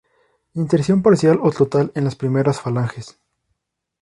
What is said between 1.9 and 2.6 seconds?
en las primeras